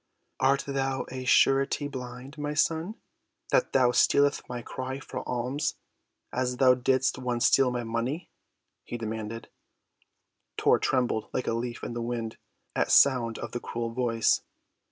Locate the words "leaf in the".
11.53-12.01